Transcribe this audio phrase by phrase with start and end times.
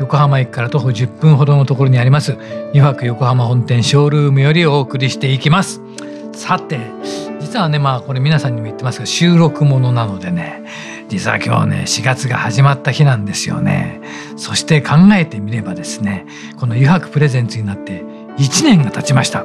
[0.00, 2.36] 横浜駅から徒歩10分ほどのところにあります
[2.70, 5.80] 油白横浜本店ショールームよりお送りしていきます。
[6.32, 6.80] さて
[7.40, 10.64] 実はねまあこれ皆さんにも言ってますが収録ものなのでね
[11.08, 14.00] 実は今日ね4月が始まった日なんですよね。
[14.36, 16.26] そして考えてみればですね
[16.58, 18.02] この油白プレゼンツになって
[18.38, 19.44] 1年が経ちました。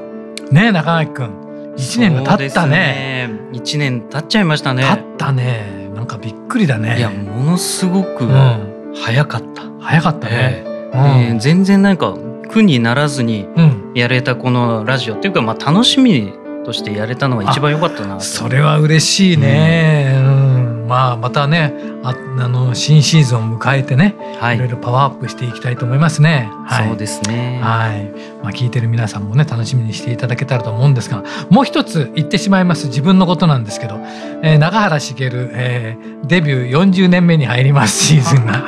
[0.51, 3.27] ね中垣くん1年が経ったね。
[3.27, 3.29] ね。
[3.53, 4.83] 1年経っちゃいましたね。
[4.83, 5.89] 経ったね。
[5.93, 6.97] なんかびっくりだね。
[6.97, 8.79] いやものすごくうん。
[8.95, 11.31] 早かった、早かったね、ええ。
[11.33, 12.15] ー全然なんか
[12.49, 16.31] 苦にならずにうん、うんやれたこのラジオっていうかまあ楽しみ
[16.63, 18.17] としてやれたのが一番良かったな。
[18.17, 20.85] とそれは嬉しいね、うん。
[20.87, 24.57] まあまたねああの新シーズンを迎えてね、、はい。
[24.57, 26.49] いろいろパワーアップしていきたいと思いますね。
[26.65, 27.59] はい、そうですね。
[27.61, 28.05] はい、
[28.43, 33.95] まあ、聞いてる皆さんもね楽しみにしていただけたらと思うんですがもう一つ言ってしまいます自分のことなんですけど、
[34.43, 38.67] えー中原茂、えーデビュー40年目に入りますシーズンが。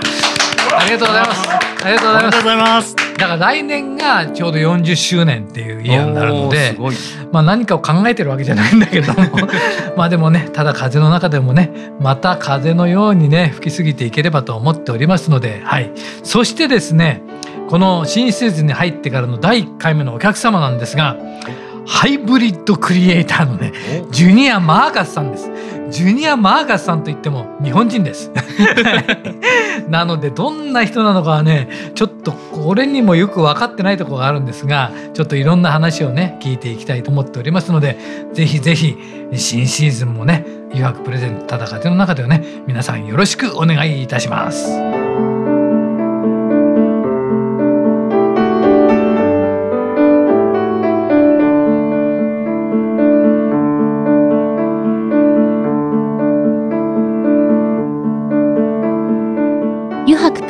[0.91, 1.49] ありがとうございます。
[1.49, 2.37] ありがとうございます。
[2.37, 6.75] ございますだから来年がちょうど40周年っていうイヤーになるので、
[7.31, 9.19] まあ何かを考えてるわけじゃないんだけども
[9.95, 15.91] まあでもねただ風の中でもねまた風のようにね吹き過ぎていければと思っておりますのではい
[16.23, 17.21] そしてですね
[17.69, 21.15] この新シーズンに入ってからの第1回目のお客様なんですが
[21.91, 23.73] ハイブリッドクリエイターのね
[24.11, 25.51] ジュニア・マーカスさんです。
[25.91, 28.31] ジュニア・マーカスさんといっても日本人です。
[29.89, 32.33] なのでどんな人なのかはねちょっと
[32.65, 37.97] 俺にもよく分かってないところがあるんですがちょっといろんな話をね聞いていきたいと思っておりますので
[38.33, 38.95] ぜひぜひ
[39.35, 45.30] 新シーズンもね「誘惑プレゼントただ風の中ではね皆さんよろしくお願いいたします。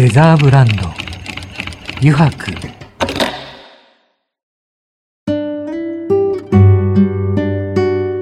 [0.00, 0.72] レザーブランド。
[1.98, 2.52] 油白。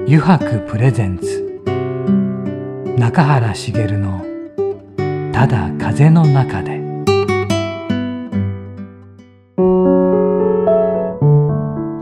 [0.05, 1.61] 油白プレゼンツ。
[2.97, 4.25] 中原茂の
[5.31, 6.81] 「ただ風の中で」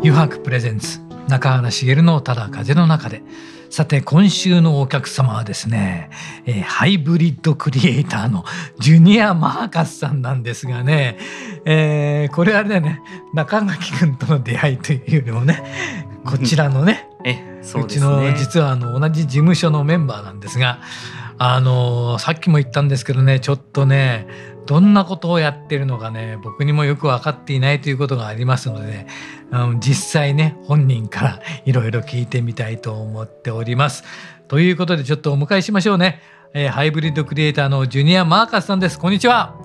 [0.02, 1.02] 油白プレゼンツ。
[1.28, 3.22] 中原茂のただ風の中で。
[3.70, 6.10] さて今週のお客様はですね、
[6.46, 8.46] えーハイブリッドクリエイターの
[8.80, 11.18] ジュニア・マーカスさんなんですがね、
[11.66, 13.02] えーこれあれだよね
[13.34, 15.64] 中垣君との出会いというよりもね
[16.26, 20.80] こちらのねえそううちの実はあの同じ事務所のメンバーなんですが
[21.38, 24.28] あのさっきも言ったんですけどねちょっとね
[24.68, 29.08] どんなことをやってるのかね僕にもよく分かっていないということがありますので、ね
[29.50, 34.04] うん実際ね本人からいろいろ聞いてみたいと思っております。
[34.50, 36.22] ということでちょっとお迎えしましょうね、
[36.54, 39.56] えーハイブリッドクリエイターのジュニア・マーカスさんですこんにちは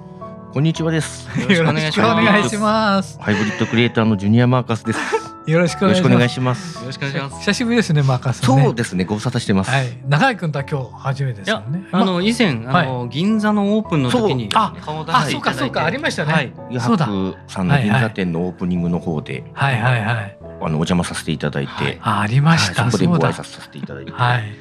[0.52, 1.28] こんにちはです。
[1.40, 5.31] よろしくお願いします よろくお願いしますハイブリッドクリエイターのジュニアマーカスです。
[5.46, 6.86] よろしくおよろ願いしますしくお願いしますよ。
[6.86, 9.70] ろしくお願いします久しぶりですねマーカスさんねそうですね、ご無沙汰してます。
[9.70, 16.32] はい中井君とは今日初めてですよねあの以前あの銀座のオープンの時にああ、顔出してそうかそうかありましたね。
[16.32, 17.12] はいユそうだハ
[17.46, 20.38] クさんの銀座店のオープニングの方で、はいはいはい。
[20.40, 22.82] あのお邪魔させていただいて、はいあありました。
[22.82, 23.06] はいそこで。
[23.08, 24.54] ご挨拶させていただいて、はい。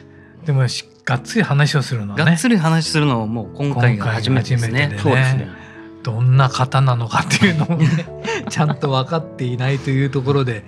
[0.45, 2.25] でもしがっつり話をするのはね。
[2.25, 5.60] がっつり話するのはもう今回が初めてですねそうですね。
[6.03, 7.87] どんな方なのかっていうのもね
[8.49, 10.65] ちゃんと分かっていないというところで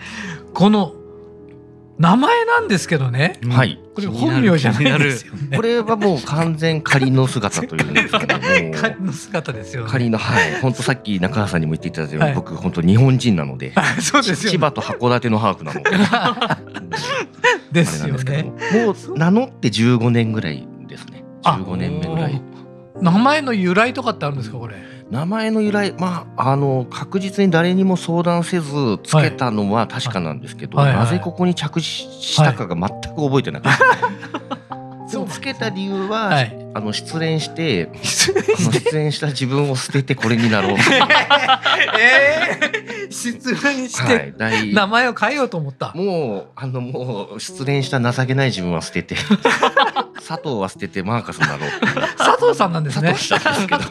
[0.53, 0.93] この
[1.99, 5.55] 名前なんですけどねうんはいこれ本名じゃないんですよね。
[5.55, 8.41] これはもう完全仮の姿というんですけども、
[8.75, 9.89] 仮の姿ですよね。
[9.91, 14.57] 仮のはい、本当さっき中川さんにも言っていただいたように、はい僕本当日本人なので、あ そうですよね。
[14.57, 15.91] 千葉と函館のハーフなので、
[17.71, 18.43] ですよあれなんですけどね
[18.85, 21.23] も。、もう名乗って15年ぐらいですね。
[21.43, 22.41] あ15年目ぐらい。
[22.99, 24.92] 名前の由来とかってあるんですかこれ？
[25.09, 28.71] 名前の由来まああの確実に誰にも相談せず
[29.03, 30.87] つけたのは確かなんですけど、はい。
[30.87, 30.95] はい。
[30.97, 31.05] はい。
[31.05, 34.55] なぜここに着地したかが全く覚えてなかった、
[35.13, 36.63] でもつけた理由は、はい。
[36.75, 38.33] あの失恋して失
[38.91, 40.77] 恋した自分を捨ててこれになろう。
[40.77, 40.81] と
[41.99, 45.93] えー、失恋しはてい大名前を変えようと思った。
[45.93, 49.15] もうあのもう失恋した情けない自分は捨てて。
[50.27, 51.69] 佐藤は捨ててマーカスになろう
[52.17, 53.09] 佐藤さんなんですね。
[53.09, 53.81] 佐藤したんですけど。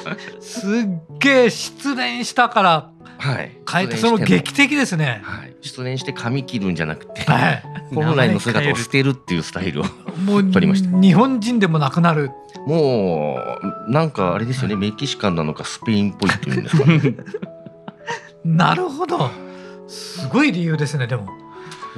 [0.40, 5.20] すっげえ失恋したからはい変えてその劇的ですね。
[5.24, 7.62] はい、失恋して髪切るんじゃなくて、はい。
[7.94, 9.84] 本来の姿を捨てるっていうスタイルを
[10.24, 12.30] もう 取りました日本人でもなくなる。
[12.66, 13.38] も
[13.88, 17.00] うなんかあれですよねメキシカンなのかスペインっぽいっていうんですかね
[18.44, 19.30] なるほど。
[19.88, 21.06] すごい理由ですね。
[21.06, 21.28] でも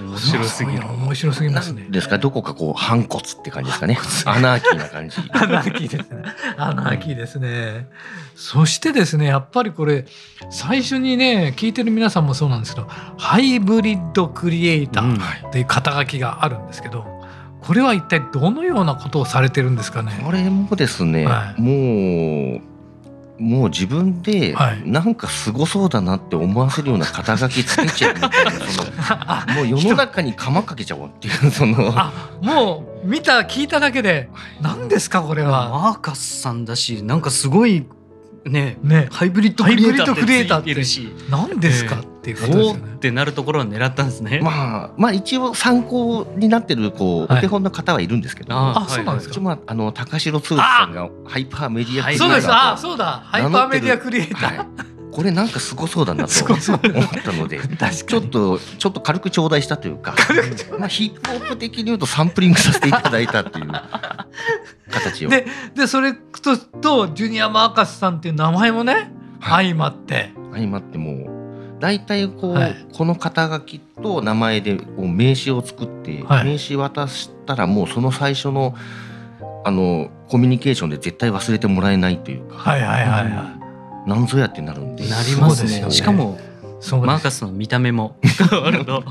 [0.03, 1.87] 面白すぎる面白すぎますね。
[1.91, 2.19] ですか？
[2.19, 3.99] どこかこう反骨って感じですかね？
[4.27, 6.23] アナーキーな感じアナーキーですね。
[6.57, 7.87] アナーキーですね。
[8.35, 10.05] そしてですね、やっぱりこれ、
[10.51, 12.87] 最初にね、聞いてる皆さんもそうなんですけど、
[13.19, 17.05] ハイブリッドクリエイタうんーっていう肩書きがあるんですけど、
[17.61, 20.13] これは一体どのようなことをされてるんですかね？
[20.25, 22.61] これもですね、はいもう
[23.39, 24.83] もう自分ではい。
[24.85, 34.29] なんかすごそうだなって思わせるような肩書きつけちゃうみたいなそのあ もう世の中に釜かけちゃおうっていうその あもう見た聞いただけで
[34.61, 35.69] 何ですかこれは？
[35.71, 37.87] マーカスさんだしなんかすごい
[38.45, 39.09] ねね。
[39.13, 41.15] ハイブリッドクリエイターハイブリッドクリエイターっっててついてるし。
[41.31, 42.81] 何ですかええっていうことですおよね。
[42.83, 44.41] ーってなるところを狙ったんですね。
[44.43, 47.39] まあまあ一応参考になってるこうはい。
[47.39, 49.33] お手本の方はいるんですけど、ああそうなんですか。
[49.35, 52.29] 一応まああの高城剛さんがハイパーメディアクリエイター。
[52.29, 52.47] そうです。
[52.47, 53.23] とあそうだ。
[53.27, 54.57] ハイパーメディアクリエイター。
[54.59, 54.67] はい、
[55.13, 56.61] これなんかすごそうだなと 思っ
[57.23, 57.97] たので確かに。
[57.97, 60.15] ちょっとちょっと軽く頂戴したというか
[60.79, 63.71] まあヒップホップ的に言うとサンプリングさせていただいたっていう
[64.91, 65.31] 形を。
[65.31, 69.67] ででそれととジュニア・マーカスさんっていう名前もね、はい。
[69.67, 70.33] 相まって。
[70.53, 71.38] 相まってもう
[71.79, 72.87] 大体こう、はい。
[72.93, 76.45] この肩書きと名前でこう名刺を作って、はい。
[76.45, 78.75] 名刺渡したらもうその最初の
[79.65, 83.59] あのコミュニケーションで絶対忘れてもらえないというか、はいはいはいは
[84.07, 85.09] なんぞやってなるんで。
[85.09, 85.83] なりますね。
[85.83, 85.91] ね。
[85.91, 86.39] しかも
[87.03, 88.17] マーカスの見た目も。
[88.51, 89.05] 変わると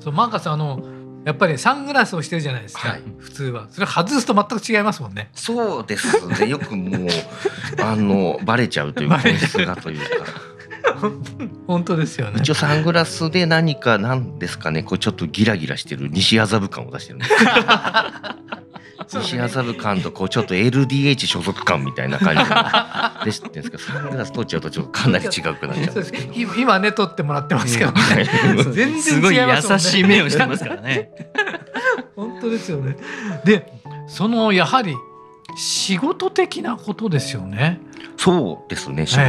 [0.00, 0.82] そうマーカスあの
[1.24, 3.02] やっぱりサングラスをしてるじゃないですか、はい。
[3.18, 3.68] 普通は。
[3.70, 5.30] それ外すと全く違いますもんね。
[5.34, 6.48] そうですね。
[6.48, 7.08] よくもう
[7.80, 10.06] あのバレちゃうという本質 がというか
[11.66, 12.34] 本当ですよね。
[12.38, 12.50] 一。
[12.50, 14.82] 応サングラスで何かなんですかね。
[14.82, 16.08] こうちょっとギラギラしてる。
[16.10, 17.32] 西麻布感を出してるんです。
[19.08, 22.44] 西麻布感とこうちょっと LDH 所属感みたいな感じ
[23.26, 26.32] で知ってるんですけどサングラス取っちゃうとちょっとかなり違うくなっちゃそうんですけど。
[26.34, 28.26] 今今ね撮ってもらってますけどね、はい
[28.72, 29.84] 全すごい然違いますもんね。
[29.84, 31.10] 優しい目をしてますからね。
[32.16, 32.96] 本当ですよね。
[33.44, 33.66] で
[34.06, 34.94] そのやはり
[35.56, 37.80] 仕事的なことですよね。
[38.16, 39.24] そうですね仕事、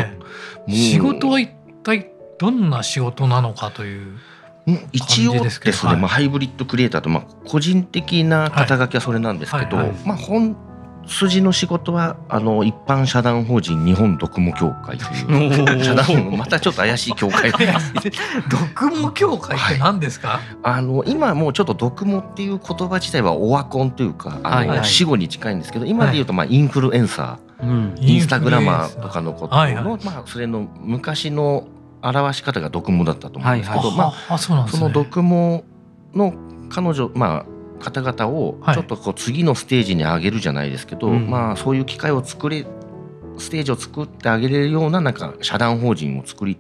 [0.68, 1.50] 仕事は一
[1.83, 2.07] 体
[2.39, 4.18] どんな仕事なのかという。
[4.65, 5.77] もう一応感じでですすけど。
[5.77, 5.95] はい。
[5.95, 9.88] ねまあ、ハイブリッドクリエイターと、まあ、個人的な肩書きはそれなんですけど、はい。
[9.88, 9.97] はい。
[10.06, 10.56] まあ、本
[11.07, 17.51] 筋の仕事はあの一般社団法人日本読モ協会という 社団またちょっと怪しい協会。
[17.51, 24.67] 読モ協会って何ですか、 あの今もうちょっと読モっていう言葉自体はオワコンというかあの、はい。
[24.69, 24.86] はい。
[24.86, 27.96] 死後に近いんですけど今で言うとまあインフルエンサー、うん。
[28.00, 29.84] インスタグラマーとかのことの、はいはい。
[29.84, 31.65] まあ、それの昔の
[32.03, 34.53] 表し方が読モだったと思うんですけど、まあそ。
[34.55, 35.63] の読モ
[36.13, 36.33] の
[36.69, 42.65] 彼女まあ方々をちょっとこう次のステージに上げるじゃないですけど、うんまあそういう機会を作れ
[43.38, 46.57] ステージを作ってあげれるようななんか社団法人を作り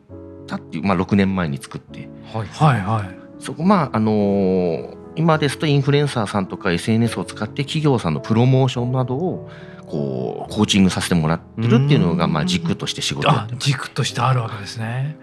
[0.47, 3.15] たっていうまあ6年前に作ってはいはいはい。
[3.39, 9.47] そこまああのー今ですとインフルエンサーさんとか SNS を使って企業さんのプロモーションなどを
[9.83, 13.47] こうコーチングさせてもらってるっていうのがまあ軸として仕事あ。
[13.57, 15.17] 軸としてあるわけですね。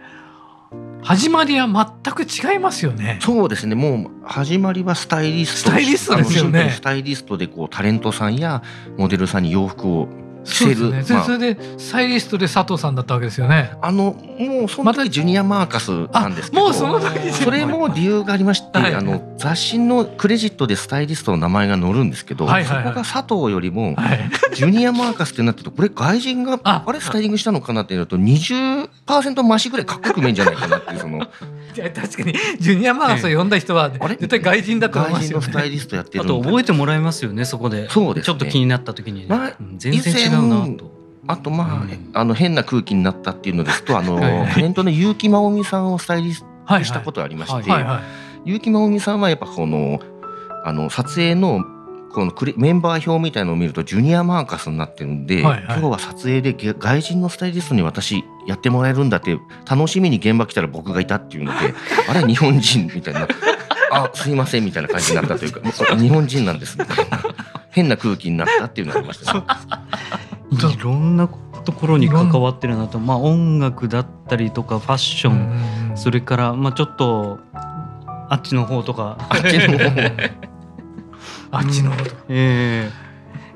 [1.03, 1.67] 始まりは
[2.05, 3.19] 全く違いますよね。
[3.23, 8.63] そうですねもう始まりはスタイリストスタイリストですよねスタイリストでこうタレントさんや
[8.97, 10.09] モデルさんに洋服を
[10.45, 11.05] 着せるそね。
[11.11, 13.73] まあそれでスタイリストで佐藤さんだったわけですよね。
[13.81, 24.31] あのもうその時ジュニアマーカスなんですけどもうその時にそれも理由がありまして、はいあの雑誌のクレジットでスタイリストの名前が載るんですけど、はいはいはいそこが佐藤よりもはい。
[24.55, 31.21] ジュニアマーカスってなってるとこれ外人がああれスタイリングしたのかなっていうと20%増しぐらいかっこよく見えるんじゃないかなっていうその。
[31.21, 34.17] 確かにジュニアマーカスを呼んだ人はあれ？
[34.17, 35.71] 絶対外人だと思いますよ外人のスタイね。
[35.71, 37.89] リストやってるあと覚えてもらえますよねそこで。
[37.89, 38.25] そうです。
[38.25, 40.91] ねちょっと気になった時にね、まあうん全然違うなと。
[41.27, 42.11] あとまあ、うん。
[42.13, 44.19] あの変な空気になったっていうのですとあの
[44.53, 48.01] タレントの結城まおみさんをスタイリスはいトしたことがありまして、はいはいは
[48.47, 48.51] い。
[48.51, 50.01] 結城まおみさんはやっぱこの
[50.65, 51.65] あの撮影の
[52.13, 55.65] このクレメンバー表みたいのを見るとジュニアマーカスになってるんで、はいはい。
[55.65, 59.39] 今日は撮影でげ外人のスタイリストに私やってもらえるんだって
[59.69, 61.75] 楽しみに現場来たら僕がいたっていうので
[62.09, 63.29] あれ日本人みたいな。
[63.93, 67.21] あすいませんみたいな感じになったというかあ日本人なんですみたいな。
[67.71, 69.45] 変な空気になったっていうのがありましたね。
[70.51, 71.29] いろんな
[71.65, 75.97] ところに関わってるなと、まあ、音楽だったりとかファッション、うん。
[75.97, 77.39] それから、まあ、ちょっと
[78.29, 79.17] あっちの方とか。
[79.29, 80.50] あっちの方
[81.51, 82.11] あっちのこと。
[82.29, 82.91] え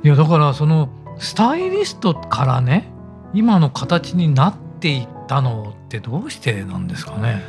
[0.02, 2.92] いやだからそのスタイリストからね
[3.32, 7.42] 今の形になっていったのってどうしてなんですかね？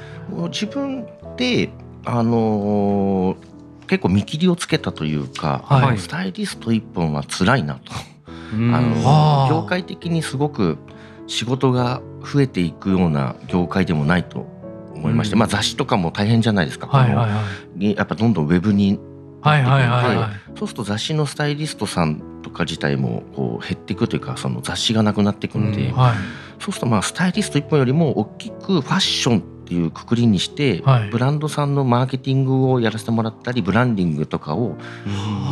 [0.49, 1.05] 自分
[1.37, 1.69] で
[2.05, 3.37] あのー
[3.87, 5.99] 結構見切りをつけたというか、はい。
[5.99, 7.81] スタイリスト一本は辛いなと。
[8.27, 8.73] えうん。
[8.75, 10.79] あのはあ業界的にすごく
[11.27, 14.47] 仕事が増えていくような業界でもないと
[14.95, 15.39] 思いまして、うん。
[15.39, 17.43] まあ、雑誌とかも大変じゃないですか、はいはいこは
[17.77, 17.89] い。
[17.89, 18.99] のやっぱどんどんウェブに
[19.45, 20.57] はいはいはいはい。
[20.57, 26.15] そうすると雑誌のスタイリストさんとか自体もこう減っていくというかその雑誌がなくなっていくので、うんはい
[26.57, 31.09] そうするとまあスタイリスト一本よりも大きくファッションっていうくくりにして、はい。
[31.09, 34.77] ブランドさんのマーケティングをやらせてもらったりブランディングとかを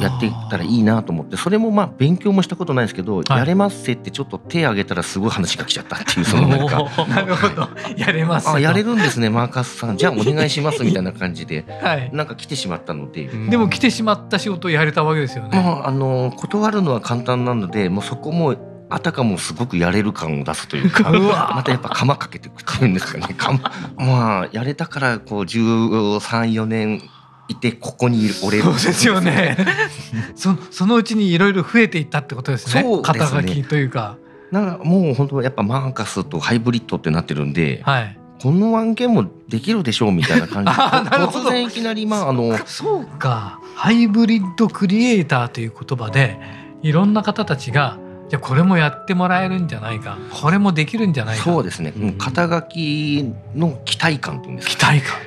[0.02, 3.26] やっていったらいいなと思ってそれもまあ勉強もしたことないですけど、はい。
[3.30, 6.84] やれますせってちょっと手挙げたらすごい話が来ちゃったっていうそのなんか。
[7.10, 7.68] なるほど。
[7.98, 8.50] やれます。
[8.50, 9.98] あやれるるんですねマーカスさん。
[9.98, 12.10] じゃあお願いしますみたいな感じで はい。
[12.14, 15.62] なんか来てしまったので、でも来てしまった仕事をやれたわけですよね。
[15.62, 18.56] まああの断るのは簡単なのでもうそこも
[18.94, 23.60] あたかもすごくやれる感を出すというか またやっぱ釜かけていくっていうんですかね釜
[23.98, 27.02] まあやれたからこう134年
[27.48, 29.58] いてここにいる俺そうですよね。
[30.36, 32.82] そそのうちにいろいろ増えていったってことですね。
[32.82, 34.16] そうですね肩書きというか。
[34.52, 38.18] なんかもう本当やっぱマーカスとハイブリッドってなってるんで、はい。
[38.42, 43.60] この案件もできるでしょうみたいな感じ で突然いきなりまああのそうか。
[43.76, 46.40] ハイブリッドクリエイターという言葉で
[46.82, 47.98] いろんな方たちが
[48.34, 50.18] じゃあこれもやってもらえるんじゃないか。
[50.32, 51.44] これもできるんじゃないか。
[51.44, 55.20] そうですね、うん肩書きの期待感っていうんですか期待感。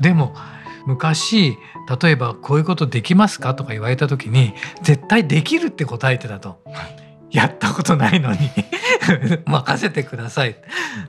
[0.00, 0.34] でも
[0.86, 1.58] 昔
[2.02, 6.58] 例えばこういうことできますかとか言われた時に絶対できるって答えてたと。
[7.30, 8.38] やったことないのに
[9.44, 10.56] 任せてください。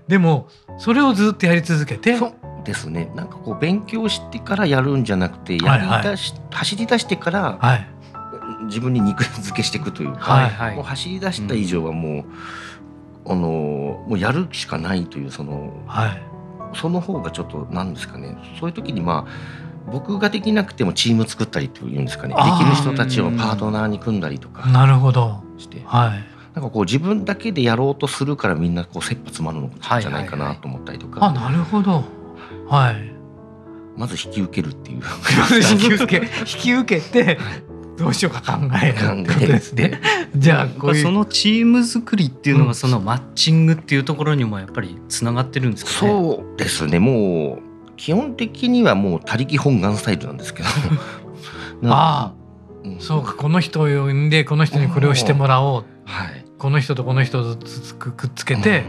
[0.09, 2.33] でもそれをずっとやり続けてそう
[2.65, 7.87] ですねなんかこう勉強してからやるんじゃなくてやりだし、走り出してからはい
[8.65, 10.75] 自分に肉付けしていくというか、はいはい。
[10.75, 16.23] もう走り出した以上はもう、あのもうやるしかないというそのはい。
[16.73, 18.37] その方がちょっとなんですかね。
[18.59, 22.35] そういう時にまあ僕ができなくてもチーム作ったりっていうんですかね。
[22.35, 25.43] できる人たちをパートナーに組んだりとかなるほど。
[25.57, 25.81] して。
[25.85, 26.37] はい。
[26.53, 29.69] なんかこう自分だけでやろうとするからみんなこう切羽詰まるの
[30.01, 32.03] じゃないかなと思ったりとか、あなるほど。
[32.67, 33.13] はい。
[33.95, 35.01] まず引き受けるっていう。
[35.71, 36.25] 引き受け。
[36.39, 37.37] 引き受けて
[37.97, 39.99] どうしようか考えるってことですね。
[40.35, 42.67] じゃあこういうそのチーム作りっていうのうん。
[42.69, 46.11] がそのマッチングっていうところにもやっぱりつながってるんですかね。
[46.11, 46.99] そうですね。
[46.99, 50.69] もう基本的にはもう他力本願スタイルなんですけど。
[51.89, 52.33] あ
[52.83, 52.99] うん。
[52.99, 55.85] そうかこの人を呼んでこの人にこれをしてもらおう。
[56.05, 56.45] はい。
[56.57, 58.83] この人とこの人とつくくっつけて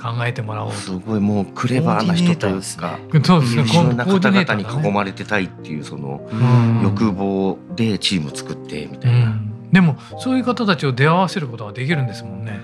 [0.00, 3.62] 考えてもらおうすごいもうクレバーな人というかとそうですね。
[3.62, 6.82] 優秀な方々に囲まれてたいっていうそのうん。
[6.82, 9.70] 欲望でチーム作ってみたういな、ん。
[9.72, 12.58] でもそういう方たちを出会わせることができるんですもんね。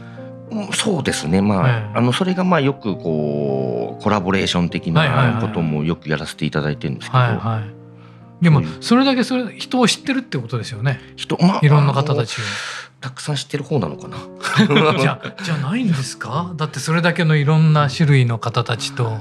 [0.50, 1.42] うんそうですね。
[1.42, 1.98] まあ,、ええ。
[1.98, 5.42] あのそれがまあよくこうコラボレーション的はいはいはない。
[5.42, 7.75] こともよくやらせていただいてるんですけど、はいはい
[8.40, 11.00] でもそれだけそれ人を知ってるってことですよね。
[11.16, 12.42] 人まあいろんな方たちを。
[13.00, 14.16] たくさん知ってる方なのかな。
[14.98, 16.52] じゃじゃないんですか？
[16.56, 19.18] だってそれだけのいろんな種類の方たちと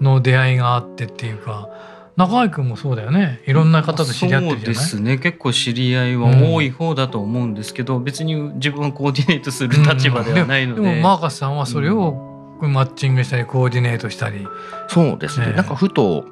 [0.00, 1.68] の出会いがあってっていうか。
[2.16, 3.40] 中井君もそうだよね。
[3.46, 4.74] いろんな方と知り合ってるじゃない？
[4.74, 5.16] そうですね。
[5.18, 10.86] 結構知り合いは多い方だと思うんですけど、別に自分はコーディネートする立場ではないので,、うん。
[10.86, 14.46] でもマーカスさんはそれをマッチングしたりコーディネートしたり、
[14.88, 15.56] そうですね、ええ。
[15.56, 16.26] なんかふと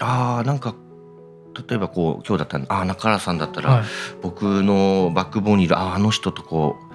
[0.00, 0.74] ああなんか
[1.66, 3.84] 例えばこう今日だったらああ中原さんだったら、はい、
[4.22, 6.88] 僕のバックボーンにいるああの人とこう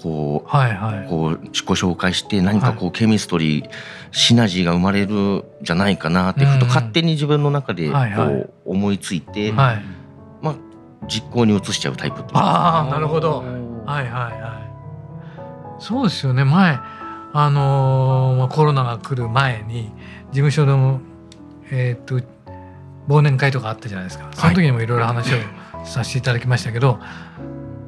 [0.00, 1.08] こうはいはい。
[1.08, 1.36] こう
[1.66, 3.70] ご紹介して何かこうケミストリー、
[4.12, 9.82] シナジーが生まれるんじゃないかなってふとうん勝手に自分の中でこう思いついて、はい。
[10.40, 10.54] まあ
[11.06, 13.44] 実行に移しちゃうタイプああなるほど。
[13.84, 14.70] はいはいは
[15.78, 15.82] い。
[15.82, 16.44] そうですよね。
[16.44, 16.78] 前
[17.32, 19.92] あのーまあコロナが来る前に
[20.30, 21.00] 事務所でも
[21.70, 22.20] えーっと
[23.10, 24.30] 忘年会とかあったじゃないですか。
[24.32, 25.38] その時にもいろいろ話を
[25.84, 27.00] させていただきましたけど、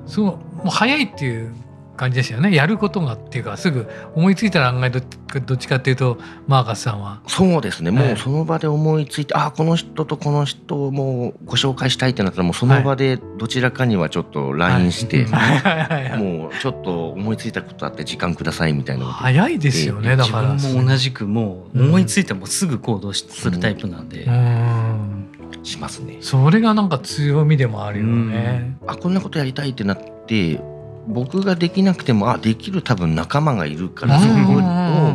[0.04, 1.54] そうもう早いっていう
[1.96, 2.54] 感じですよね。
[2.54, 5.00] やることがっていうかすぐ思いついたら案外ど
[5.46, 7.20] どっちかっていうとマーカスさんは。
[7.26, 7.90] そうですね。
[7.90, 15.58] もはいうその場で思いついて、あこの人とこの人をもうご紹介したいってなったらもうその場でどちらかにはちょっと LINE して、はい。
[15.58, 15.74] はい。
[15.88, 20.54] はいはいもうちょっと思いついたことあって時間くださいみたいな早いですよねだ自から。
[20.54, 25.28] 分も同じくもう思いついてもすぐ行動しするタイプなんで、うん。
[25.62, 26.18] しますね。
[26.20, 28.76] それがなんか強みでもあるよね。
[28.86, 30.60] あこんなことやりたいってなって
[31.06, 34.60] 僕ができなくてもあできる多分仲間がいるからそこを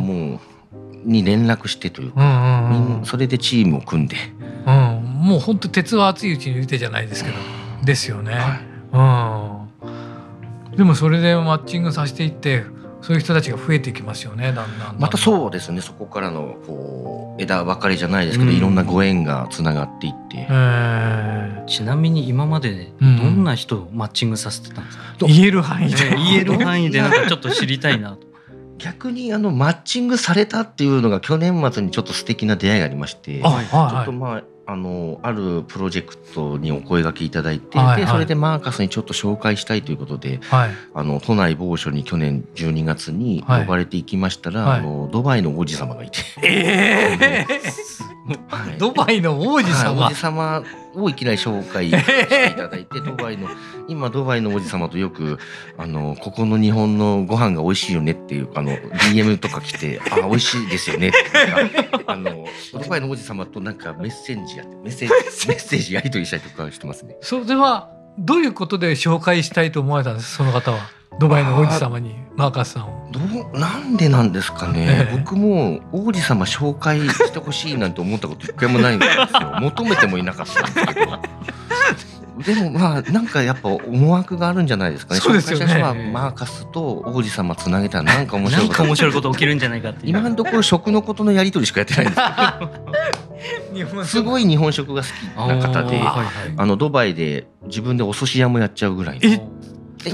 [0.00, 0.40] もう
[1.04, 3.06] に連絡してといううか、んうん。
[3.06, 4.16] それでチームを組んで、
[4.66, 7.36] うん、もう本当鉄は熱いうちに言うてじゃないですけど。
[7.84, 8.36] ですよね。
[8.92, 10.76] うん。
[10.76, 12.64] でもそれでマッチングさせていって
[13.00, 15.00] そういう人たちが増えていきますよねだんだんだんだん。
[15.00, 18.56] またそうですねそこからのこう枝分かれじゃないですけど、うん。
[18.56, 26.10] いろんなご縁がつながっていって、えちなみに今までどんな人をマッチングさせてたんですか、ー言える範囲で。
[26.10, 28.26] ね言える範囲でなんかちょっと知りたいなと。
[28.78, 38.00] 逆にあのマッチングされたっていうのが去年末にちょっと素敵な出会いがありまして、あはいちょっはいとまああのあるプロジェクトにお声掛けいただいて、はいはい。
[38.02, 40.70] でそれでマーカスにちょっと紹介したいということではい。
[40.92, 43.62] あの都内某所に去年12月にはい。
[43.62, 44.80] 呼ばれていきましたら、はい。
[44.80, 47.46] あのドバイの王子様がいて、え
[48.48, 48.74] はい。
[48.74, 50.62] ー、ドバイの王子はい様、王子様
[51.02, 53.48] をいきなり紹介していただいてドバイの
[53.88, 55.38] 今ドバイの王子様とよく
[55.76, 58.72] あのここの日本のご飯が美味しいよねっていうあの
[59.12, 61.18] DM とか来てあ美味しいですよねって
[62.06, 65.94] あのドバイの王子様となんかメッセージやってメッセージメッセージ？
[65.94, 67.16] やり取りしたりとかしてますね。
[67.20, 70.78] それはどういうことで紹介したいと思われたんですその方は？
[71.18, 72.98] ドバイの王子様にマーカスさんを。
[73.10, 75.16] どうなんでなんですかね、ええ。
[75.16, 79.56] 僕も王子様紹介してほしいなんて思ったこと一回もないんですよ。
[79.60, 81.18] 求めてもいなかったんですけど。
[82.38, 85.20] でもまあなんかやっぱ思惑があるんじゃないですかね。
[85.20, 86.10] そうですよね。
[86.12, 88.82] マーカスと王子様つなげたらなんか面白ないんこと。
[88.82, 90.00] か面白いこと起きるんじゃないかって。
[90.04, 94.04] 今のところ食のことのやり取りしかやってないんですけど。
[94.04, 99.42] すごい日本食が好きな方であはいはいあのドバイで自分でお寿司屋もやっちゃうぐらいえ今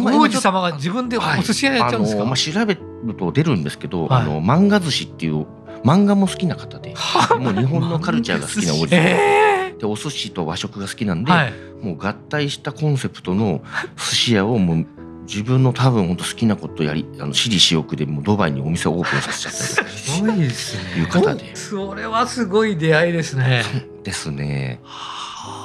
[0.01, 4.23] 王子様が自分でお寿司屋やっちゃうんですか、あのまあ、調べると出るんですけど、はい。
[4.23, 5.47] あの漫画寿司っていう
[5.85, 6.95] 漫画も好きな方で
[7.39, 11.53] もう日本のカルチャーが好きな王子様えでお寿司と和食が好きなんー、で、はい。
[11.83, 13.63] もう合体したコンセプトの
[13.97, 14.87] 寿司屋をもう
[15.27, 19.91] 自分の多分本当好きなことやりあの私利私欲でもうドバイにお店をオープンさせちゃった。
[19.91, 21.01] りすごいですね。
[21.01, 21.57] いう方で。
[21.57, 23.65] それはすごい出会いですね。
[24.05, 24.81] ですね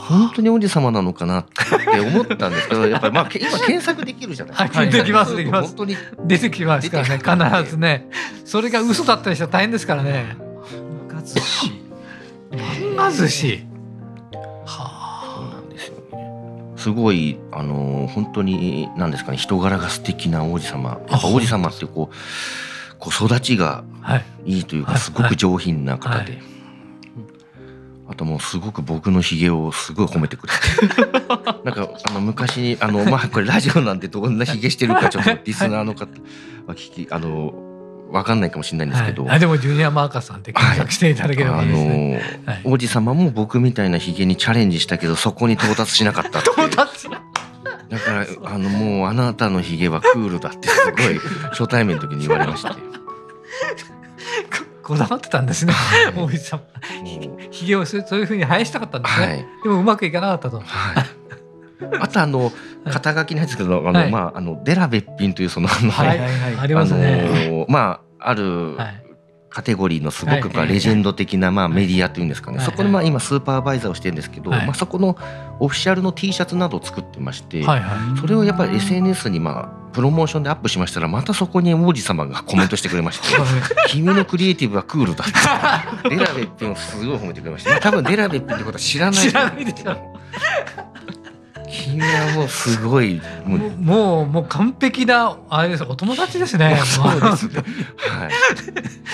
[0.10, 4.80] 本当に王子様なのかなって思ったんですけど やっぱりまあけ今検索できるじゃないですか。
[4.80, 5.68] はいできますできます。
[5.70, 5.98] 本当に。
[6.26, 7.08] 出てきますから
[7.46, 8.08] ね必ずね。
[8.46, 10.36] それが嘘だったりしたら大変ですからね。
[11.08, 11.72] 漫画寿司。
[12.52, 13.66] 漫画寿司
[14.34, 16.30] そうはなんですよね。
[16.76, 21.00] すごいあの本当に何ですかね人柄が素敵な王子様。
[21.10, 24.26] やっぱ王子様ってこうこう育ちがあはい。
[24.46, 24.94] いいというはい。
[24.96, 26.42] かすごく上品な方はで。
[28.10, 31.12] あともうすごく僕のひげをすごい褒めてくれて。
[31.64, 36.08] なんかあの昔にあのまあこれラジオなんでどんなひげしてるかちょっとリスナーの方
[36.66, 37.54] は聞きあの
[38.12, 39.36] わかんないかもしれないんですけど、はい。
[39.36, 42.62] あでもジュニアマーカーさんって検索していただければあいいですね、のはい。
[42.64, 46.68] 王子様も僕みたいなひげにチャレンジしたけどそこに到達しなかったっていう。
[46.68, 51.20] 到達だからあのもうあなたのひげはクールだってすごい
[51.52, 52.72] 初対面の時に言われまして。
[54.90, 55.74] こだわってたんですね。
[56.18, 56.64] 王子様
[57.60, 59.46] ひげをそういうふうに生やしたかったんですね、はい。
[59.64, 60.60] でもうまくいかなかったと。
[60.60, 61.06] はい。
[62.00, 62.52] あとあの
[62.86, 64.12] 肩書きなんですけどあの、はい。
[64.12, 66.56] まああのデラべっぴんというそのあの、はいはいはい。
[66.58, 69.09] ありますね、あのまああるはい
[69.50, 74.66] カテゴリーのすごくレジェンド的なまあメディアというんですかね、はいそこでまあ今スーパーバイザーをしてるんですけど、はい。
[74.66, 75.18] まあ、そこの
[75.60, 77.64] オフィシャルの T シャツなどを作ってまして、
[78.20, 83.28] それをやっぱり SNS にまあプロモーションでアップしましたらまたそこに王子様がコメントしてくれまして
[83.90, 85.28] 「君のクリエイティブはクールだ」っ
[86.04, 89.20] てデラベッピンをすごい褒めてくれました、まあ、多分デラベッピンってことは知らない。
[89.20, 89.98] 知らないでしょ
[91.72, 93.22] 君はもうすごい。
[93.80, 95.84] もうもう完璧なあれです。
[95.84, 96.80] お友達ですね。
[96.86, 97.64] そうですね。
[97.98, 98.30] はい。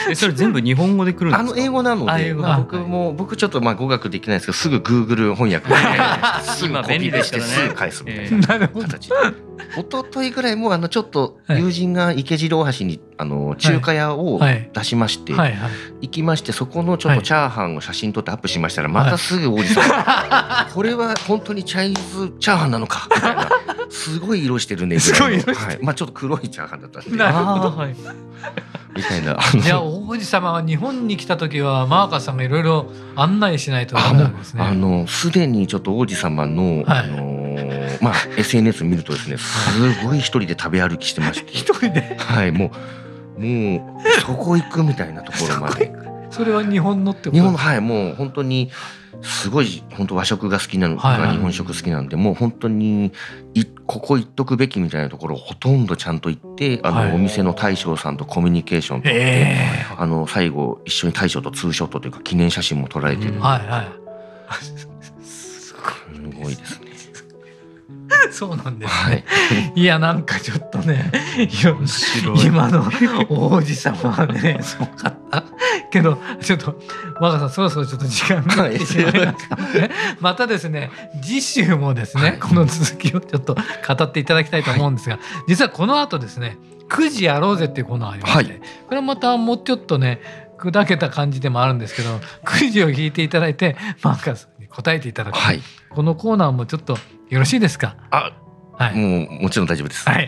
[0.11, 1.39] えそれ全部日本語で来るんですか？
[1.39, 2.41] あの英語なので、あ英語。
[2.43, 5.75] まあ、僕も僕ちょっとまあ語学できないですけど、すぐ Google 翻訳で、
[6.65, 8.21] 今便利ペしすぐ返すみた
[8.55, 9.15] いえな形で。
[9.77, 11.61] 一昨日ぐらいもあのちょっとはい。
[11.61, 14.69] 友人が池次郎橋にあの中華屋をはい。
[14.73, 23.07] 出しまして、行きましてそこのちょっとチャーハンを写真撮ってアップしましたら、またすぐ王子さん、 これは本当にチャイニーズチャーハンなのか？
[23.13, 23.49] みたいな。
[23.89, 27.15] すごい色してるね ぐらいまあちょっと黒いチャーハンだったんで。
[27.15, 27.49] なるほど。
[27.49, 27.75] あー。
[27.75, 27.95] はい。
[28.95, 29.33] みたいな。
[29.33, 34.63] あのじゃあ王子様は日本に来た時はマーカーさんがいろいろ案内しないとダメなんですね。
[34.63, 36.99] あのすでにちょっと王子様の、はい。
[36.99, 41.51] あのーまあ SNS 見るとですねすごい一人で食べ歩きしてまして。
[41.53, 42.15] 一人で？
[42.19, 42.71] はいも
[43.37, 45.91] うもうそこ行くみたいなところまで。
[46.31, 47.31] それは日本のってこと？
[47.31, 48.71] 日本のはいもう本当に
[49.21, 51.19] すごい本当和食が好きなのはい。
[51.21, 53.13] はい日本食好きなんでもう本当に
[53.53, 57.11] いここ行っとくべきみたいなところをほとんどちゃんと行ってあの、はい。
[57.13, 63.85] お店の大将さんとコミュニケーション取って、えあの最後一緒に大将とツーショットというか記念写真も撮られてる、うんえはいはい。
[65.23, 65.75] す
[66.41, 66.84] ごいですね。
[68.31, 69.25] そうなんですはね
[69.75, 69.81] い。
[69.81, 71.11] いやなんかちょっとね
[72.45, 72.89] 今の
[73.29, 75.43] 王子様はね すごかった。
[75.91, 76.79] けどちょっと
[77.19, 82.39] 若さんそろそろちょっと時間が来てしまいましたので、 またですね次週もですね、はい。
[82.39, 86.57] この続きをちょっと語っていただきたいと思うんですが、実はこの後ですね
[86.89, 88.61] 9時やろうぜっていうコーナーありまして、はい。
[88.87, 90.21] これまたもうちょっとね
[90.57, 95.61] 砕けた感じでもあるんですけど9時を引いていただいてマーカスに答えていただく、はい。
[95.89, 96.97] このコーナーもちょっと
[97.29, 97.95] よろしいですか？
[98.11, 98.33] あ、
[98.73, 100.07] はい、もうもちろん大丈夫です。
[100.09, 100.27] はい。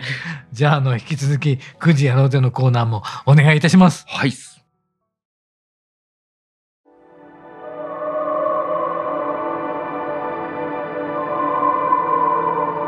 [0.52, 4.06] じゃあ、あの、引き続き、9時やろうぜのコーナーもお願いいたします。
[4.08, 4.32] はい。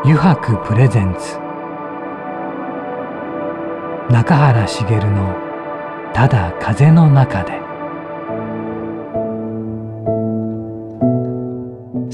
[0.02, 1.38] 油白プレゼンツ。
[4.10, 5.36] 中原茂の
[6.14, 7.69] ただ風の中で。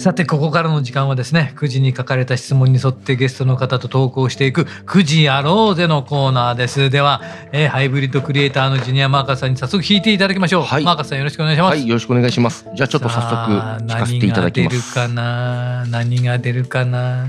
[0.06, 6.90] さてここからの時間はですね9時に書かれた質問に沿ってゲストの方と投稿していく「9時やろうぜ」のコーナーです。
[6.90, 10.84] では、えーハイブリッドクリエイターのジュニアマーカスさんに早速弾いていただきましょう、はい。
[10.84, 12.68] マーカスさんよろしくお願いします、はい、よろしくお願いします。
[12.72, 14.96] じゃあちょっと早速聞かせていただきます。
[14.96, 15.86] 何が出るかな？
[15.88, 17.28] 何が出るかな？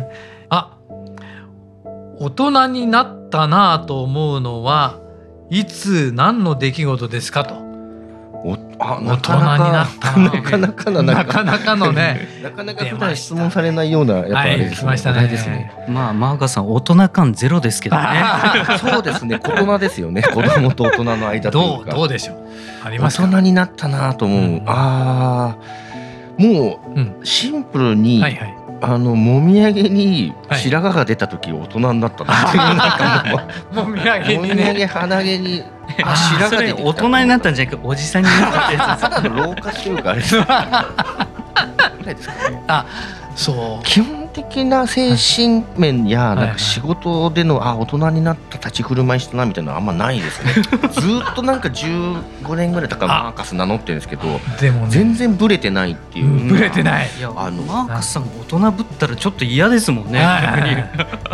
[0.49, 0.77] あ
[2.19, 4.99] 大人になったなぁと思うのは
[5.49, 7.55] いつ何の出来事ですかと。
[7.55, 7.66] お
[8.79, 9.39] あ大人に
[9.71, 14.87] なったななかなかのなかなかのね なかなか普段質問されないようなやっぱあれですね。
[14.87, 15.71] はいですね。
[15.89, 18.03] まあマーカさん大人感ゼロですけどね
[18.79, 19.39] そうですね。
[19.43, 20.21] 大人ですよね。
[20.21, 21.89] 子供と大人の間といどう。
[21.89, 22.37] どうでしょう
[22.85, 23.27] あり大ますか？
[23.27, 24.39] 人になったなと思う。
[24.39, 30.59] うんああ、もうんうシンプルに、はいはいあのもみあげにはい。
[30.59, 34.55] 白髪が出た時大人になったなっていう、なんかもうもみあげもにね。
[34.55, 35.63] みあげ鼻毛に
[36.03, 40.21] あ白髪大人になったんじゃなくておじさんになったってやつただの老化と いうかあれ
[42.13, 42.61] ですかね。
[43.35, 43.85] そう。
[43.85, 46.35] 基本的な精神面やい。
[46.35, 50.53] なんか仕事でのあ大人になった立ち振る舞いしたなみたいなのあんまないですね。
[50.93, 54.87] ずーっとなんか15年ぐらいだからマーカス名乗ってるんですけどでもね。
[54.89, 56.25] 全然ブレてないっていう。
[56.25, 57.09] うんぶれていない。
[57.17, 60.23] いやあのマーカスさんも大人ぶったらちょっと嫌ですもんね。
[60.23, 60.83] はい逆に。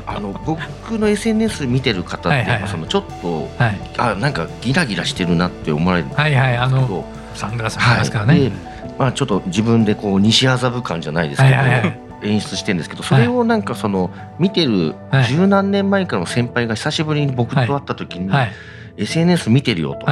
[0.07, 3.79] あの僕の SNS 見てる方ってそのちょっとはい。
[3.97, 8.51] あなんかギラギラしてるなって思われるんですはいはいあのけどサングラスありますからね、で
[8.97, 15.25] まあちょっと自分でこう西麻布感じゃないですけど、はいはいはい演出してるんですけどそれをなんかその見てるはい。
[15.25, 18.51] 十何年前からの先輩が久しぶりに僕と会った時にはい。
[18.97, 20.05] SNS 見てるよと、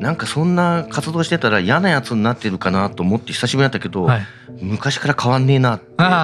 [0.00, 4.20] なんかそんな活動してたら嫌なやつになってるかなと思って久しぶりだったけど、はい。
[4.60, 5.80] 昔から変わんねえな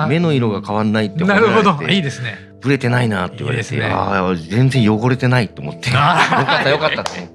[0.09, 1.88] 目の色が変わんないって褒めなられてるほど。
[1.88, 2.55] いいですね。
[2.61, 3.87] ブレてないなって言われてね。
[3.87, 5.90] ああ全然汚れてないと思って。
[5.90, 7.34] よかったよかったと思って。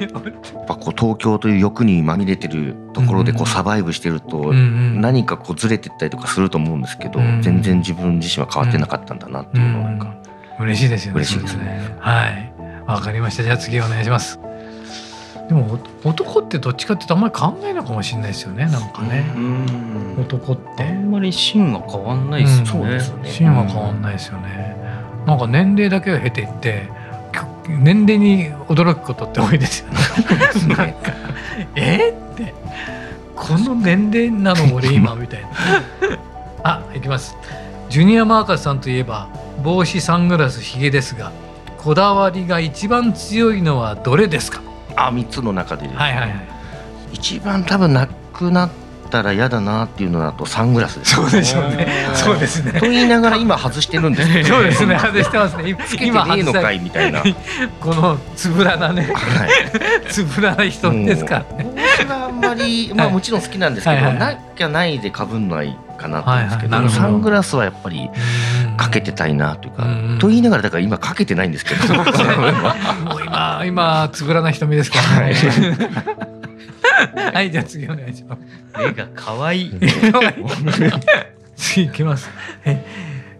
[0.00, 10.14] やっぱこう東京という欲にまみれてるところでこうサバイブしてると何かこうずれてったりとかすると思うんですけどうん全然自分自身は変わってなかったんだなっていうのをなんか
[10.60, 11.16] 嬉しいですよね。
[11.20, 12.52] 嬉しいですねはい。
[12.86, 13.42] わかりました。
[13.42, 14.40] じゃあ次お願いします。
[15.48, 18.66] でもお男ってどっちかっていうとあんまり考えないかもしれないですよね。
[18.66, 19.24] なんかね。
[19.34, 20.84] うん男って。
[20.84, 24.76] あんまり芯は変わんないですよね、そうですね芯は変わんないですよね。
[25.26, 26.88] なんか年齢だけを経ていって
[27.68, 29.98] 年齢に驚くことって多いですよね。
[30.76, 31.12] なんか
[31.74, 32.54] えって
[33.36, 35.48] この年齢なの俺今みたいな。
[36.64, 37.36] あいきます。
[37.88, 39.28] ジュニアマーカスさんといえば
[39.62, 41.32] 帽子サングラスひげですが
[41.78, 44.60] こだわりが一番強いのはどれですか？
[44.96, 46.32] あ3つの中ではいはいはい。
[47.12, 48.87] 一番多分なくなった
[49.22, 51.14] ら嫌だなっていうのだとサングラスです。
[51.14, 51.88] そうでしょうね。
[52.14, 52.78] そうですね。
[52.78, 54.32] と言いながら今外してるんです。
[54.32, 54.98] け どそうですね。
[54.98, 55.74] 外してますね。
[55.86, 57.20] つけてねえのかいみたいな。
[57.20, 57.34] はい
[57.80, 59.12] このつぶらなね、
[60.08, 61.70] つぶらな人ですからね。
[61.74, 63.14] 帽子はあんまり、まあはい。
[63.14, 68.10] もちろん好きなんですけど、はいはいなきゃないでかぶんないかなって言うんですけど、サングラスはやっぱり
[68.76, 76.37] かけてたいなというか、うんと言いながらだから今かけてないんですけど、今今つぶらな瞳ですからね。
[77.34, 78.42] はい、じゃあ次お願いします。
[78.78, 79.72] 目が可愛い
[81.56, 82.30] 次いきます。
[82.64, 82.84] え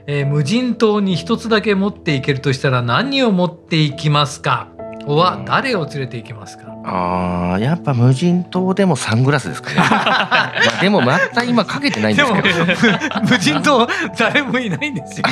[0.06, 4.68] えー無人島に一つだけ持っていけるとしたら何を持っていきますか？
[5.06, 6.64] おは誰を連れて行きますか？
[6.84, 9.76] あーやっぱ無人島でもサングラスですかね。
[9.80, 13.20] まあでもまた今かけてないんですけど。
[13.28, 13.86] 無人島
[14.18, 15.26] 誰もいないんですよ。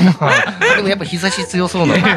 [0.77, 2.11] でもやっぱ日差し強そうなので、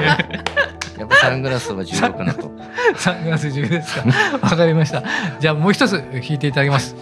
[0.99, 2.51] やっぱサングラスは重要かなと。
[2.95, 4.03] サングラス中ですか。
[4.41, 5.03] わかりました。
[5.39, 6.95] じゃあもう一つ弾いていただきます。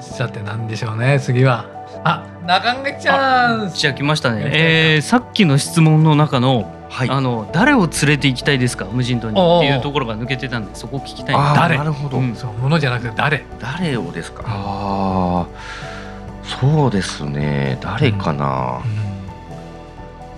[0.00, 1.66] さて何でしょうね次は。
[2.02, 3.70] あ中垣ちゃん。
[3.74, 7.10] じゃあ来ましたね、えーさっきの質問の中の,、はい。
[7.10, 11.76] あの誰を連れて行きたいですか無人島にっていうところが抜けてたんでそこ聞きたい誰？
[11.76, 12.16] なるほど。
[12.18, 13.44] うんそうものじゃなくて誰？
[13.60, 14.44] 誰をですか？
[14.46, 15.46] ああ、
[16.44, 17.76] そうですね。
[17.82, 18.80] 誰かな。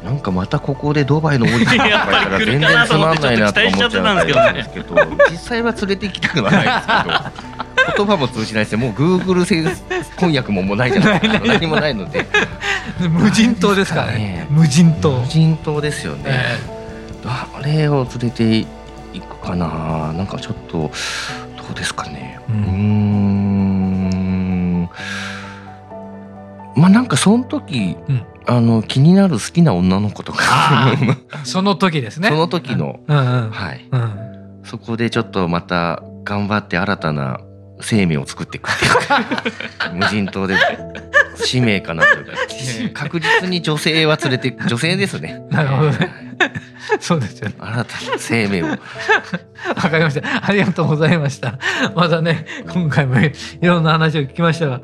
[0.05, 4.97] なんかまたここでドバイの王子とか 言ったら全然つまんないなと思っちゃうんですけど、
[5.31, 8.85] 実際は連れて行きたくはないですけど、言葉も通じないですね。
[8.85, 9.45] もう Google
[10.17, 11.41] 翻訳ももうないじゃないですか。
[11.47, 12.27] 何もないので、
[12.99, 14.47] 無人島ですからねね。
[14.51, 15.27] 無人島無。
[15.27, 16.23] 人島ですよね。
[16.27, 16.59] え
[17.63, 18.67] 誰を連れて
[19.13, 20.13] 行くかな。
[20.15, 20.91] なんかちょっとど
[21.71, 22.41] うですかね。
[22.49, 23.52] うん。
[26.83, 28.27] まあなんかその時、うん。
[28.45, 30.41] あの気になる好きな女の子とか。
[30.43, 30.97] あ、
[31.45, 32.29] その時ですね。
[32.29, 33.17] その時の、うん。
[33.17, 33.51] うん。
[33.51, 34.61] はい、うん。
[34.65, 37.39] そこでちょっとまた頑張って新たな
[37.81, 39.23] 生命を作っていくっていうか。
[39.95, 40.57] 無人島で
[41.37, 42.33] 使命かなというか。
[42.95, 45.41] 確実に女性は連れて女性ですね。
[45.51, 46.11] なるほどね。
[47.01, 47.55] そうですよね。
[47.59, 47.87] 新たな
[48.19, 48.77] 生命を わ
[49.75, 50.47] かりました。
[50.47, 51.59] ありがとうございました。
[51.95, 54.81] またね、今回もいろんな話を聞きましたが、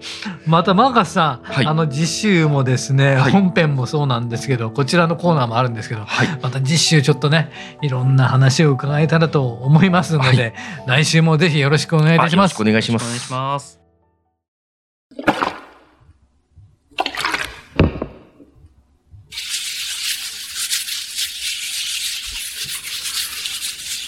[0.46, 7.50] またマーカスさん、はいあの次週もですね、はい本編もそうなんですけど、こちらのコーナーもあるんですけど、はいまた次週ちょっとね、
[7.82, 10.54] いろんな話を伺えたらと思いますので、
[10.86, 12.64] 来週もぜひよろしくお願いいたしますあよろしくお。
[12.64, 13.77] 願いしまお願いしす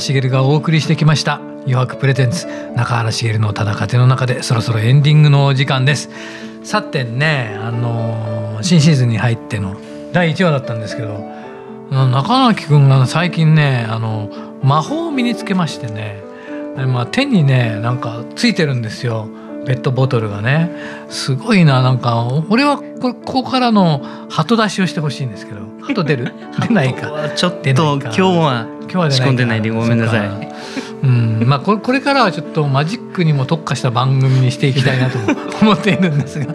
[0.00, 1.40] 原茂がお送りしてきました。
[1.66, 6.10] 余白プレゼンツ中原茂のただ風の中でそろそろエンディングのお時間です。
[6.64, 9.76] さてねあのー新シーズンに入っての
[10.12, 11.24] 第1話だったんですけど
[11.90, 14.30] 中垣くんが最近ねあの
[14.62, 16.22] 魔法を身につけましてね
[16.76, 19.28] でまあ、手にねなんかついてるんですよ。
[19.66, 20.70] ペットボトルがね。
[21.10, 26.32] すごいななんか俺はこここからの鳩出しをしてほしいんですけど鳩出る？
[26.60, 27.30] 出ないか。
[27.34, 30.50] ちょっと今日は今日は出仕込んでないでごめんなさい。
[31.02, 35.18] うん、まあこれこれからはちょっとマジックにも特化した番組にしていきたいなと
[35.62, 36.46] 思っているんですが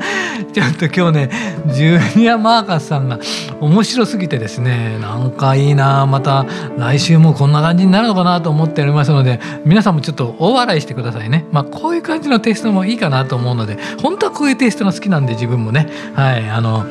[0.54, 1.30] ちょっと今日ね
[1.74, 3.20] ジュニア・マーカスさんが
[3.60, 6.06] 面白すぎてですねなんかいいな。
[6.06, 6.46] また
[6.78, 11.46] 来週もこんな感じになるのかなと思っておりますので皆さんもちょっと大笑いしてくださいね。
[11.52, 15.88] まあこういう感じのテイストもいいかなと思うので本当はこういうテイストが好きなんで自分もね。
[16.14, 16.86] はいあの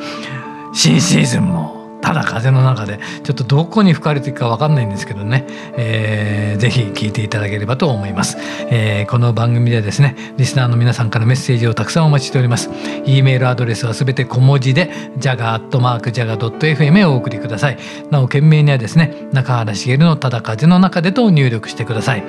[0.73, 8.37] 新シーズンもただ風の中でちょっとどこに吹かれていくかわかんないんですけどね、えーぜひ聞いていただければと思います、
[8.69, 12.69] えーこの番組ではですねリスナーの皆さんからメッセージをたくさんお待ちしております。
[13.05, 17.77] e メールアドレスはすべて小文字で jaga.jaga.fm へお送りください。
[18.11, 22.23] なお件名にはですね中原茂のただ風の中でと入力してください。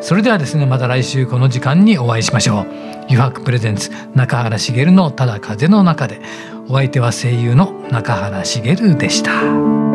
[0.00, 2.66] それではですねまた来週この時間にお会いしましょう。
[3.10, 6.20] 油白プレゼンツ中原茂のただ風の中で。
[6.70, 9.87] お相手は声優の中原茂でした。